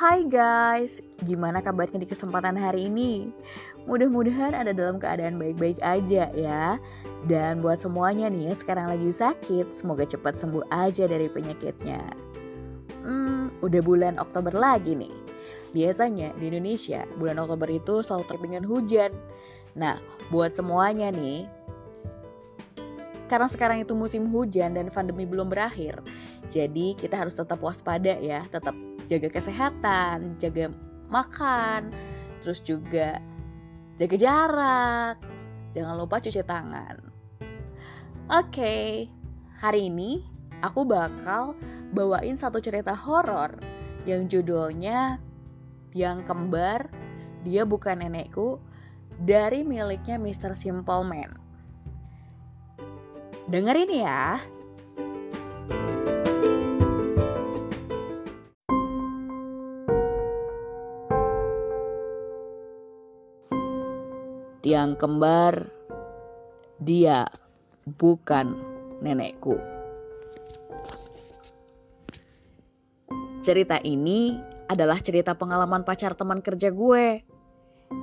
[0.00, 3.36] Hai guys, gimana kabarnya di kesempatan hari ini?
[3.84, 6.80] Mudah-mudahan ada dalam keadaan baik-baik aja ya.
[7.28, 12.00] Dan buat semuanya nih sekarang lagi sakit, semoga cepat sembuh aja dari penyakitnya.
[13.04, 15.12] Hmm, udah bulan Oktober lagi nih.
[15.76, 19.12] Biasanya di Indonesia bulan Oktober itu selalu terbimbing hujan.
[19.76, 20.00] Nah,
[20.32, 21.44] buat semuanya nih,
[23.28, 26.00] karena sekarang itu musim hujan dan pandemi belum berakhir,
[26.48, 28.72] jadi kita harus tetap waspada ya, tetap
[29.10, 30.70] jaga kesehatan, jaga
[31.10, 31.90] makan,
[32.46, 33.18] terus juga
[33.98, 35.16] jaga jarak.
[35.74, 36.96] Jangan lupa cuci tangan.
[38.30, 38.86] Oke, okay,
[39.58, 40.22] hari ini
[40.62, 41.58] aku bakal
[41.90, 43.58] bawain satu cerita horor
[44.06, 45.18] yang judulnya
[45.90, 46.86] Yang Kembar,
[47.42, 48.62] Dia Bukan Nenekku
[49.26, 50.54] dari miliknya Mr.
[50.54, 51.34] Simple Man.
[53.50, 54.38] Dengerin ya.
[64.80, 65.68] Tiang kembar,
[66.80, 67.28] dia
[68.00, 68.56] bukan
[69.04, 69.60] nenekku.
[73.44, 74.40] Cerita ini
[74.72, 77.20] adalah cerita pengalaman pacar teman kerja gue.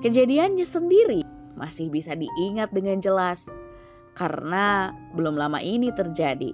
[0.06, 1.26] Kejadiannya sendiri
[1.58, 3.50] masih bisa diingat dengan jelas
[4.14, 6.54] karena belum lama ini terjadi.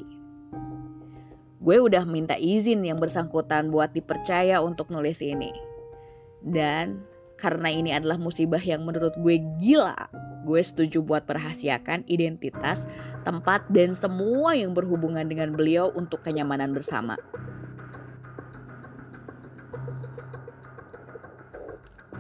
[1.59, 5.51] Gue udah minta izin yang bersangkutan buat dipercaya untuk nulis ini.
[6.39, 7.11] Dan
[7.44, 10.08] karena ini adalah musibah yang menurut gue gila,
[10.47, 12.88] gue setuju buat merahasiakan identitas,
[13.27, 17.19] tempat, dan semua yang berhubungan dengan beliau untuk kenyamanan bersama.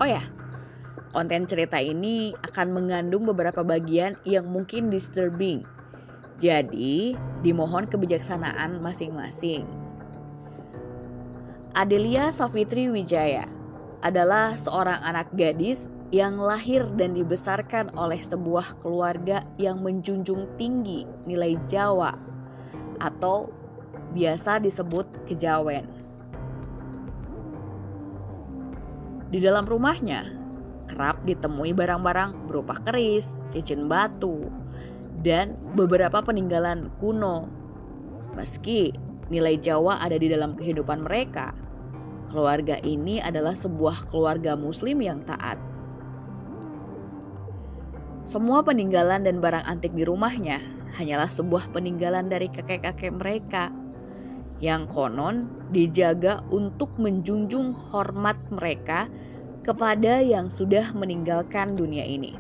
[0.03, 0.19] Oh ya,
[1.15, 5.61] Konten cerita ini akan mengandung beberapa bagian yang mungkin disturbing.
[6.41, 7.13] Jadi,
[7.45, 9.63] dimohon kebijaksanaan masing-masing.
[11.77, 13.45] Adelia Safitri Wijaya
[14.03, 21.57] adalah seorang anak gadis yang lahir dan dibesarkan oleh sebuah keluarga yang menjunjung tinggi nilai
[21.71, 22.13] Jawa
[23.01, 23.49] atau
[24.13, 25.89] biasa disebut kejawen.
[29.33, 30.29] Di dalam rumahnya,
[30.85, 34.45] kerap ditemui barang-barang berupa keris, cincin batu,
[35.25, 37.49] dan beberapa peninggalan kuno.
[38.37, 38.93] Meski
[39.33, 41.49] nilai Jawa ada di dalam kehidupan mereka,
[42.33, 45.61] keluarga ini adalah sebuah keluarga Muslim yang taat.
[48.25, 50.57] Semua peninggalan dan barang antik di rumahnya
[50.97, 53.69] hanyalah sebuah peninggalan dari kakek-kakek mereka
[54.63, 59.11] yang konon dijaga untuk menjunjung hormat mereka
[59.61, 62.39] kepada yang sudah meninggalkan dunia ini.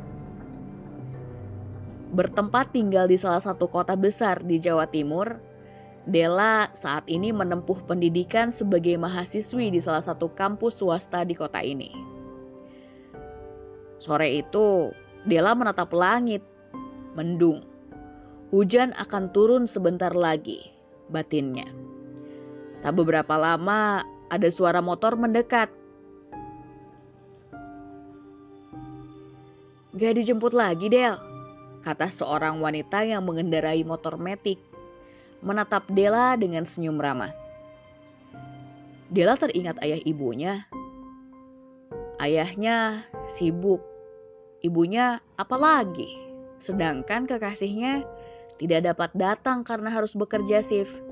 [2.13, 5.41] Bertempat tinggal di salah satu kota besar di Jawa Timur,
[6.03, 11.91] Della saat ini menempuh pendidikan sebagai mahasiswi di salah satu kampus swasta di kota ini.
[14.03, 14.91] Sore itu,
[15.23, 16.43] Della menatap langit,
[17.15, 17.63] mendung.
[18.51, 20.59] Hujan akan turun sebentar lagi,
[21.07, 21.65] batinnya.
[22.83, 25.71] Tak beberapa lama, ada suara motor mendekat
[29.93, 31.13] Gak dijemput lagi, Del,
[31.85, 34.57] kata seorang wanita yang mengendarai motor metik.
[35.43, 37.35] Menatap Dela dengan senyum ramah.
[39.11, 40.63] Dela teringat ayah ibunya.
[42.23, 43.83] Ayahnya sibuk,
[44.63, 46.07] ibunya apalagi.
[46.57, 48.07] Sedangkan kekasihnya
[48.55, 51.03] tidak dapat datang karena harus bekerja shift.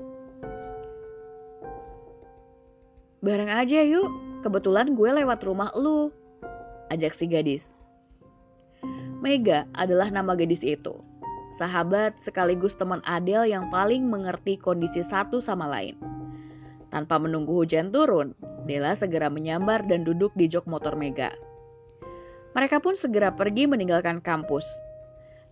[3.22, 4.08] Bareng aja yuk,
[4.42, 6.10] kebetulan gue lewat rumah lu.
[6.90, 7.70] Ajak si gadis.
[9.22, 11.11] Mega adalah nama gadis itu.
[11.52, 16.00] Sahabat sekaligus teman Adele yang paling mengerti kondisi satu sama lain.
[16.88, 18.32] Tanpa menunggu hujan turun,
[18.64, 21.28] Dela segera menyambar dan duduk di jok motor Mega.
[22.56, 24.64] Mereka pun segera pergi meninggalkan kampus.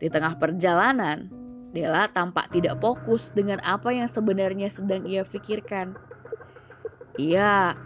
[0.01, 1.29] Di tengah perjalanan,
[1.77, 5.97] Dela tampak tidak fokus dengan apa yang sebenarnya sedang ia pikirkan.
[7.21, 7.77] Ia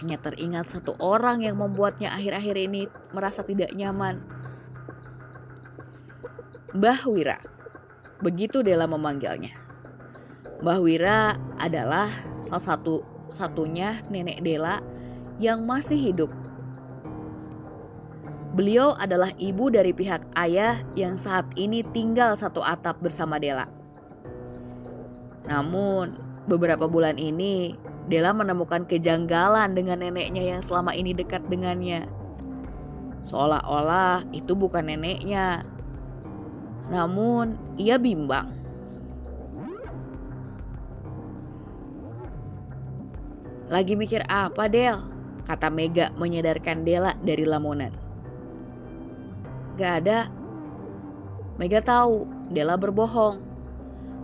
[0.00, 4.22] hanya teringat satu orang yang membuatnya akhir-akhir ini merasa tidak nyaman.
[6.74, 7.38] Mbah Wira.
[8.24, 9.52] Begitu Dela memanggilnya.
[10.64, 12.08] Mbah Wira adalah
[12.40, 14.80] salah satu satunya nenek Dela
[15.36, 16.32] yang masih hidup.
[18.56, 23.68] Beliau adalah ibu dari pihak ayah yang saat ini tinggal satu atap bersama Dela.
[25.44, 26.16] Namun,
[26.48, 27.76] beberapa bulan ini
[28.08, 32.08] Dela menemukan kejanggalan dengan neneknya yang selama ini dekat dengannya.
[33.26, 35.66] Seolah-olah itu bukan neneknya,
[36.92, 38.52] namun, ia bimbang.
[43.72, 45.14] Lagi mikir apa, Del?
[45.44, 47.92] kata Mega menyadarkan Dela dari lamunan.
[49.76, 50.28] Gak ada.
[51.60, 53.40] Mega tahu Dela berbohong.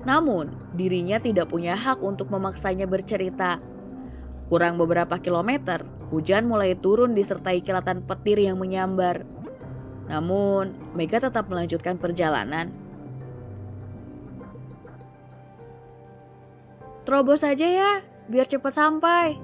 [0.08, 3.60] Namun, dirinya tidak punya hak untuk memaksanya bercerita.
[4.48, 9.22] Kurang beberapa kilometer, hujan mulai turun disertai kilatan petir yang menyambar.
[10.10, 12.74] Namun, Mega tetap melanjutkan perjalanan.
[17.06, 17.92] Terobos saja ya,
[18.26, 19.38] biar cepat sampai.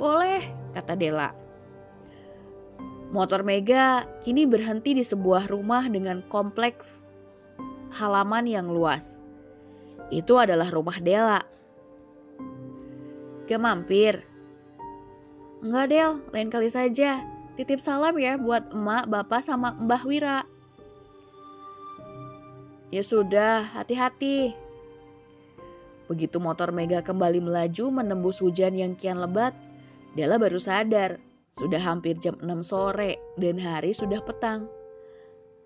[0.00, 0.40] Boleh,
[0.72, 1.36] kata Dela.
[3.12, 7.04] Motor Mega kini berhenti di sebuah rumah dengan kompleks
[7.92, 9.20] halaman yang luas.
[10.08, 11.40] Itu adalah rumah Dela.
[13.48, 14.24] Gak mampir?
[15.64, 17.37] Enggak Del, lain kali saja.
[17.58, 20.46] Titip salam ya buat emak, bapak, sama mbah Wira.
[22.94, 24.54] Ya sudah, hati-hati.
[26.06, 29.58] Begitu motor Mega kembali melaju menembus hujan yang kian lebat,
[30.14, 31.18] Dela baru sadar
[31.50, 34.70] sudah hampir jam 6 sore dan hari sudah petang.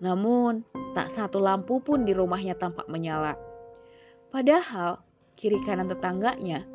[0.01, 0.65] Namun,
[0.97, 3.37] tak satu lampu pun di rumahnya tampak menyala.
[4.33, 4.97] Padahal,
[5.37, 6.65] kiri kanan tetangganya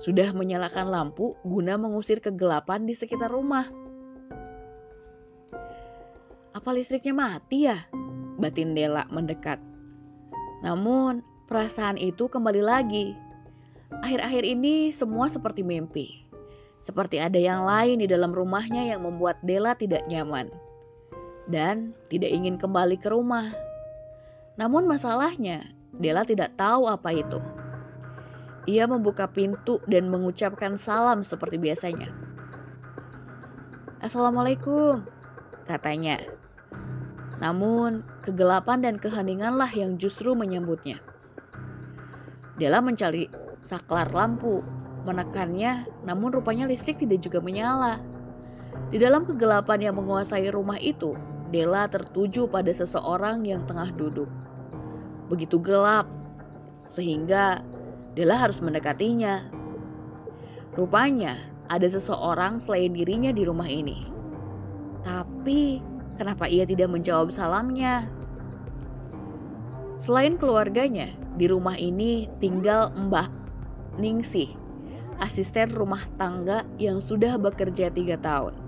[0.00, 3.81] sudah menyalakan lampu guna mengusir kegelapan di sekitar rumah.
[6.52, 7.80] Apa listriknya mati ya?
[8.36, 9.56] Batin Dela mendekat.
[10.60, 13.16] Namun, perasaan itu kembali lagi.
[14.04, 16.22] Akhir-akhir ini semua seperti mimpi.
[16.84, 20.52] Seperti ada yang lain di dalam rumahnya yang membuat Dela tidak nyaman
[21.48, 23.48] dan tidak ingin kembali ke rumah.
[24.60, 25.64] Namun masalahnya,
[25.96, 27.40] Dela tidak tahu apa itu.
[28.68, 32.12] Ia membuka pintu dan mengucapkan salam seperti biasanya.
[34.02, 35.06] Assalamualaikum,
[35.66, 36.18] katanya.
[37.42, 41.02] Namun, kegelapan dan keheninganlah yang justru menyambutnya.
[42.54, 43.26] Dela mencari
[43.66, 44.62] saklar lampu
[45.02, 47.98] menekannya, namun rupanya listrik tidak juga menyala.
[48.94, 51.18] Di dalam kegelapan yang menguasai rumah itu,
[51.50, 54.30] Dela tertuju pada seseorang yang tengah duduk.
[55.26, 56.06] Begitu gelap,
[56.86, 57.64] sehingga
[58.12, 59.48] Dela harus mendekatinya.
[60.76, 61.36] Rupanya
[61.72, 64.11] ada seseorang selain dirinya di rumah ini.
[65.02, 65.82] Tapi
[66.16, 68.06] kenapa ia tidak menjawab salamnya?
[69.98, 73.30] Selain keluarganya, di rumah ini tinggal Mbah
[73.98, 74.62] Ningsih
[75.22, 78.58] asisten rumah tangga yang sudah bekerja tiga tahun.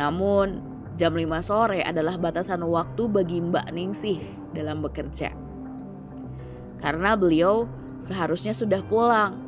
[0.00, 0.64] Namun,
[0.96, 4.18] jam 5 sore adalah batasan waktu bagi Mbak Ningsih
[4.56, 5.28] dalam bekerja.
[6.80, 7.68] Karena beliau
[8.00, 9.44] seharusnya sudah pulang.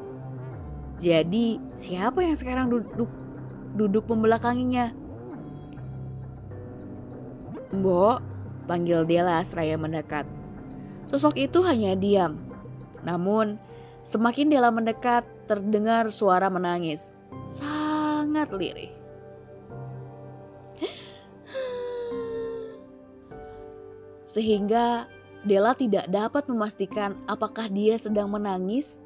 [1.00, 3.08] Jadi, siapa yang sekarang duduk
[3.78, 4.92] duduk membelakanginya?
[7.70, 8.18] Mbok,
[8.66, 10.26] panggil dia lah seraya mendekat.
[11.06, 12.38] Sosok itu hanya diam.
[13.06, 13.58] Namun,
[14.02, 17.14] semakin Dela mendekat, terdengar suara menangis.
[17.46, 18.90] Sangat lirih.
[24.30, 25.10] Sehingga
[25.42, 29.02] Dela tidak dapat memastikan apakah dia sedang menangis.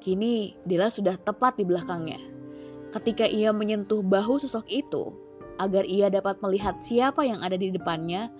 [0.00, 2.16] Kini Dela sudah tepat di belakangnya.
[2.96, 5.12] Ketika ia menyentuh bahu sosok itu,
[5.60, 8.32] agar ia dapat melihat siapa yang ada di depannya,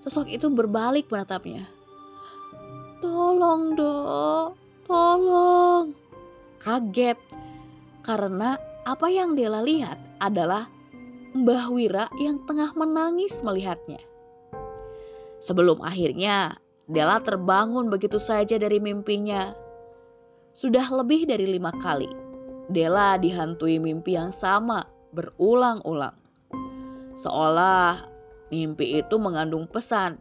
[0.00, 1.68] sosok itu berbalik menatapnya.
[3.04, 4.56] Tolong dok,
[4.88, 5.92] tolong
[6.62, 7.18] kaget
[8.06, 8.56] karena
[8.88, 10.70] apa yang Dela lihat adalah
[11.34, 14.00] Mbah Wira yang tengah menangis melihatnya.
[15.42, 16.54] Sebelum akhirnya
[16.86, 19.54] Dela terbangun begitu saja dari mimpinya.
[20.52, 22.10] Sudah lebih dari lima kali,
[22.70, 26.21] Dela dihantui mimpi yang sama berulang-ulang.
[27.16, 28.08] Seolah
[28.48, 30.16] mimpi itu mengandung pesan.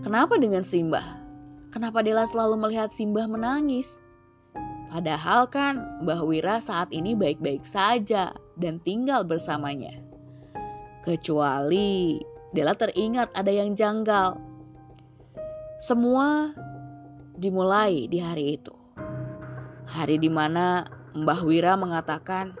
[0.00, 1.04] Kenapa dengan Simbah?
[1.72, 4.00] Kenapa Dela selalu melihat Simbah menangis?
[4.88, 9.92] Padahal kan Mbah Wira saat ini baik-baik saja dan tinggal bersamanya.
[11.04, 12.22] Kecuali
[12.56, 14.40] Dela teringat ada yang janggal.
[15.84, 16.56] Semua
[17.36, 18.72] dimulai di hari itu.
[19.84, 22.56] Hari di mana Mbah Wira mengatakan,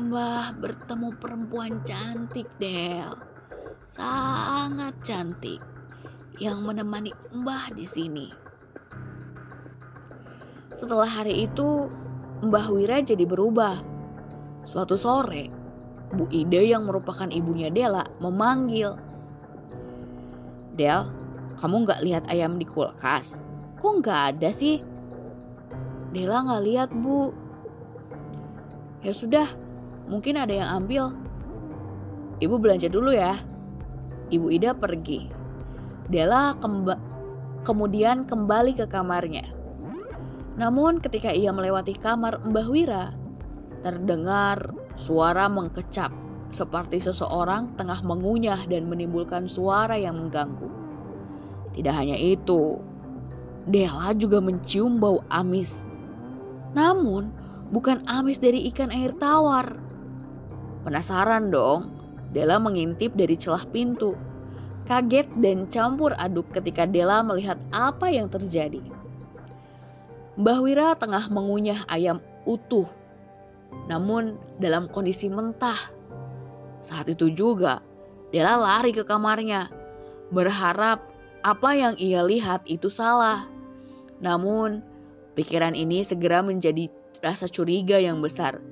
[0.00, 3.12] Mbah bertemu perempuan cantik, Del.
[3.84, 5.60] Sangat cantik.
[6.40, 8.32] Yang menemani Mbah di sini.
[10.72, 11.92] Setelah hari itu,
[12.40, 13.84] Mbah Wira jadi berubah.
[14.64, 15.52] Suatu sore,
[16.16, 18.96] Bu Ide yang merupakan ibunya Dela memanggil.
[20.80, 21.12] Del,
[21.60, 23.36] kamu nggak lihat ayam di kulkas?
[23.76, 24.80] Kok nggak ada sih?
[26.16, 27.36] Dela nggak lihat bu.
[29.04, 29.48] Ya sudah,
[30.10, 31.14] mungkin ada yang ambil.
[32.42, 33.38] Ibu belanja dulu ya.
[34.34, 35.30] Ibu Ida pergi.
[36.10, 36.98] Dela kemba
[37.62, 39.46] kemudian kembali ke kamarnya.
[40.58, 43.04] Namun ketika ia melewati kamar Mbah Wira,
[43.86, 46.10] terdengar suara mengkecap
[46.50, 50.68] seperti seseorang tengah mengunyah dan menimbulkan suara yang mengganggu.
[51.70, 52.82] Tidak hanya itu,
[53.70, 55.86] Della juga mencium bau amis.
[56.74, 57.30] Namun,
[57.70, 59.89] bukan amis dari ikan air tawar.
[60.90, 61.94] Penasaran dong,
[62.34, 64.18] Della mengintip dari celah pintu.
[64.90, 68.82] Kaget dan campur aduk ketika Della melihat apa yang terjadi.
[70.34, 72.90] Mbah Wira tengah mengunyah ayam utuh,
[73.86, 75.78] namun dalam kondisi mentah
[76.80, 77.84] saat itu juga,
[78.32, 79.68] Della lari ke kamarnya,
[80.32, 81.04] berharap
[81.44, 83.44] apa yang ia lihat itu salah.
[84.20, 84.80] Namun,
[85.36, 86.88] pikiran ini segera menjadi
[87.20, 88.62] rasa curiga yang besar.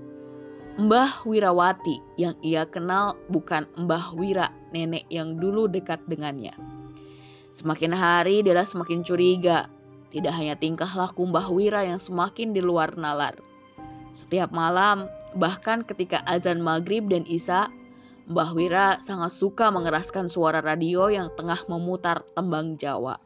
[0.78, 6.54] Mbah Wirawati yang ia kenal bukan Mbah Wira, nenek yang dulu dekat dengannya.
[7.50, 9.66] Semakin hari Della semakin curiga.
[10.14, 13.34] Tidak hanya tingkah laku Mbah Wira yang semakin di luar nalar.
[14.14, 17.66] Setiap malam, bahkan ketika azan maghrib dan isya,
[18.30, 23.18] Mbah Wira sangat suka mengeraskan suara radio yang tengah memutar tembang Jawa.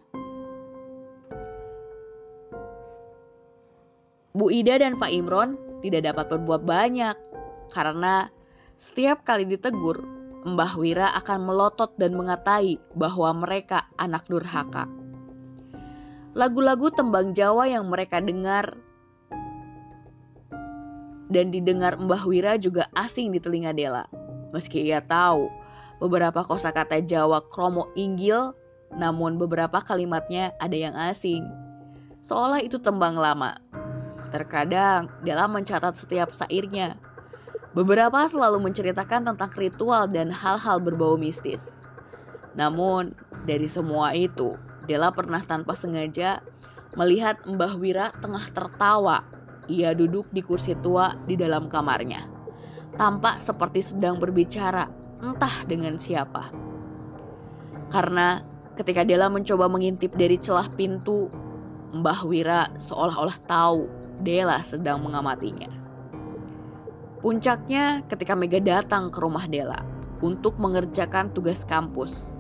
[4.33, 7.32] Bu Ida dan Pak Imron tidak dapat berbuat banyak
[7.73, 8.29] karena
[8.77, 10.05] setiap kali ditegur,
[10.43, 14.91] Mbah Wira akan melotot dan mengatai bahwa mereka anak durhaka.
[16.37, 18.75] Lagu-lagu tembang Jawa yang mereka dengar
[21.33, 24.05] dan didengar Mbah Wira juga asing di telinga Dela.
[24.53, 25.49] Meski ia tahu
[26.03, 28.53] beberapa kosakata Jawa kromo inggil,
[28.93, 31.47] namun beberapa kalimatnya ada yang asing.
[32.19, 33.57] Seolah itu tembang lama.
[34.35, 36.99] Terkadang dalam mencatat setiap sairnya,
[37.73, 41.73] beberapa selalu menceritakan tentang ritual dan hal-hal berbau mistis.
[42.57, 43.17] Namun,
[43.49, 46.45] dari semua itu, Dela pernah tanpa sengaja
[46.97, 49.25] melihat Mbah Wira tengah tertawa.
[49.71, 52.43] Ia duduk di kursi tua di dalam kamarnya
[52.97, 54.89] tampak seperti sedang berbicara,
[55.25, 56.53] entah dengan siapa.
[57.93, 58.41] Karena
[58.77, 61.29] ketika Della mencoba mengintip dari celah pintu,
[61.93, 63.89] Mbah Wira seolah-olah tahu
[64.25, 65.82] Della sedang mengamatinya.
[67.23, 69.79] Puncaknya ketika Mega datang ke rumah Della
[70.19, 72.35] untuk mengerjakan tugas kampus.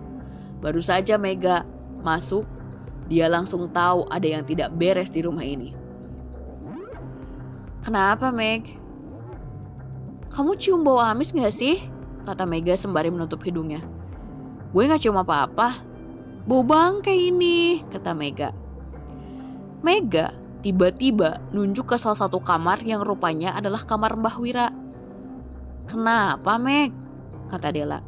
[0.59, 1.63] Baru saja Mega
[2.03, 2.43] masuk,
[3.07, 5.71] dia langsung tahu ada yang tidak beres di rumah ini.
[7.87, 8.75] Kenapa, Meg?
[10.35, 11.79] Kamu cium bau amis gak sih?
[12.27, 13.83] Kata Mega sembari menutup hidungnya.
[14.75, 15.79] Gue gak cium apa-apa.
[16.43, 18.51] Bau bangkai ini, kata Mega.
[19.83, 24.69] Mega tiba-tiba nunjuk ke salah satu kamar yang rupanya adalah kamar Mbah Wira.
[25.91, 26.95] Kenapa, Meg?
[27.51, 27.99] Kata Dela.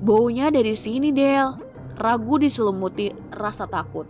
[0.00, 1.54] Baunya dari sini, Del.
[1.94, 4.08] Ragu diselumuti rasa takut.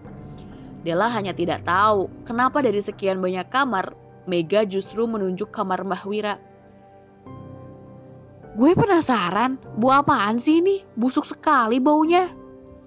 [0.87, 3.93] Dela hanya tidak tahu kenapa dari sekian banyak kamar,
[4.25, 6.35] Mega justru menunjuk kamar Mbah Wira.
[8.55, 10.87] Gue penasaran, bu apaan sih ini?
[10.95, 12.31] Busuk sekali baunya.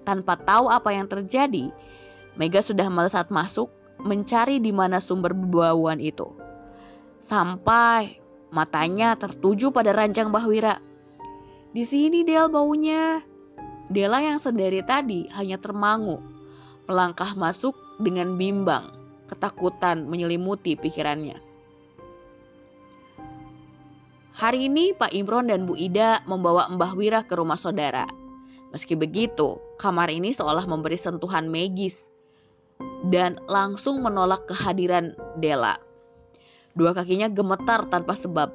[0.02, 1.68] Tanpa tahu apa yang terjadi,
[2.40, 3.68] Mega sudah melesat masuk
[4.02, 6.30] mencari di mana sumber bauan itu.
[7.18, 8.18] Sampai
[8.54, 10.80] matanya tertuju pada ranjang Bahwira.
[11.74, 13.22] Di sini Del baunya.
[13.88, 16.20] Dela yang sedari tadi hanya termangu,
[16.84, 17.72] melangkah masuk
[18.04, 18.92] dengan bimbang,
[19.32, 21.40] ketakutan menyelimuti pikirannya.
[24.36, 28.04] Hari ini Pak Imron dan Bu Ida membawa Mbah Wira ke rumah saudara.
[28.76, 32.07] Meski begitu, kamar ini seolah memberi sentuhan magis
[33.08, 35.78] dan langsung menolak kehadiran Dela.
[36.78, 38.54] Dua kakinya gemetar tanpa sebab.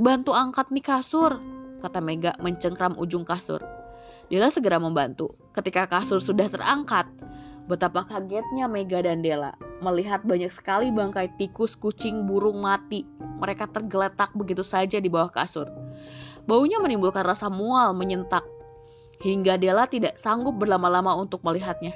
[0.00, 1.36] Bantu angkat nih kasur,
[1.84, 3.60] kata Mega mencengkram ujung kasur.
[4.32, 5.36] Dela segera membantu.
[5.52, 7.04] Ketika kasur sudah terangkat,
[7.68, 13.04] betapa kagetnya Mega dan Dela melihat banyak sekali bangkai tikus, kucing, burung mati.
[13.40, 15.68] Mereka tergeletak begitu saja di bawah kasur.
[16.44, 18.44] Baunya menimbulkan rasa mual menyentak.
[19.20, 21.92] Hingga Della tidak sanggup berlama-lama untuk melihatnya.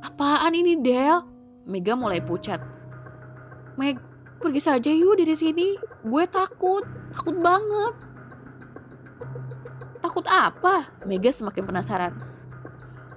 [0.00, 1.20] Apaan ini Del?
[1.68, 2.60] Mega mulai pucat.
[3.76, 4.00] Meg,
[4.40, 5.76] pergi saja yuk dari sini.
[6.08, 7.94] Gue takut, takut banget.
[10.00, 10.88] Takut apa?
[11.04, 12.16] Mega semakin penasaran.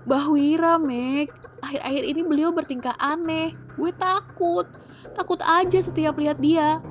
[0.03, 1.31] Bahwira, Meg
[1.63, 3.55] akhir-akhir ini beliau bertingkah aneh.
[3.79, 4.67] Gue takut.
[5.15, 6.83] Takut aja setiap lihat dia.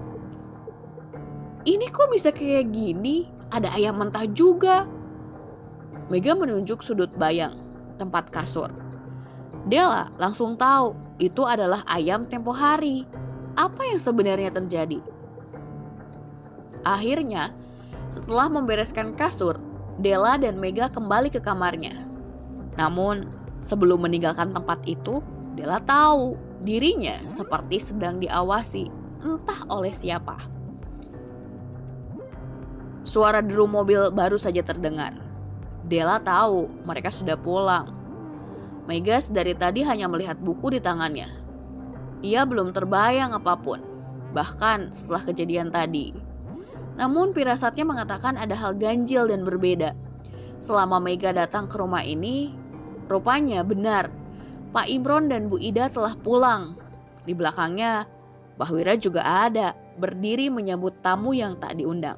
[1.69, 3.29] Ini kok bisa kayak gini?
[3.53, 4.89] Ada ayam mentah juga.
[6.11, 7.59] Mega menunjuk sudut bayang,
[8.01, 8.73] tempat kasur.
[9.71, 13.07] Della langsung tahu itu adalah ayam tempo hari.
[13.55, 14.99] Apa yang sebenarnya terjadi?
[16.83, 17.53] Akhirnya,
[18.11, 19.61] setelah membereskan kasur,
[20.01, 21.95] Della dan Mega kembali ke kamarnya.
[22.81, 23.29] Namun,
[23.63, 25.23] Sebelum meninggalkan tempat itu,
[25.55, 28.87] Della tahu Dirinya seperti sedang diawasi,
[29.27, 30.39] entah oleh siapa.
[33.03, 35.11] Suara deru mobil baru saja terdengar.
[35.87, 37.91] Della tahu mereka sudah pulang.
[38.87, 41.31] Megas dari tadi hanya melihat buku di tangannya.
[42.23, 43.83] Ia belum terbayang apa pun,
[44.31, 46.15] bahkan setelah kejadian tadi.
[46.99, 49.95] Namun pirasatnya mengatakan ada hal ganjil dan berbeda.
[50.63, 52.55] Selama Mega datang ke rumah ini,
[53.11, 54.11] rupanya benar.
[54.71, 56.79] Pak Imron dan Bu Ida telah pulang.
[57.27, 58.07] Di belakangnya,
[58.57, 62.17] Mbah Wira juga ada, berdiri menyambut tamu yang tak diundang.